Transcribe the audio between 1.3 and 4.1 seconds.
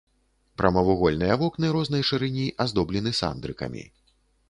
вокны рознай шырыні аздоблены сандрыкамі.